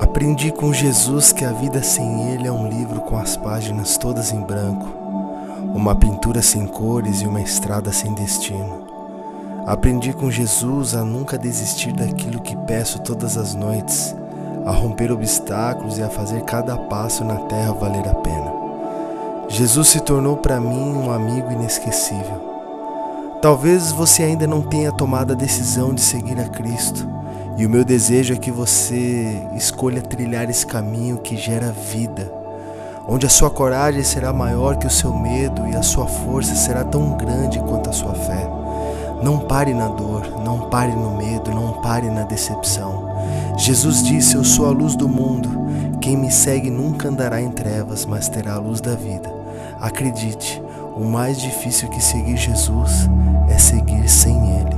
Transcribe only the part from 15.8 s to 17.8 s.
e a fazer cada passo na terra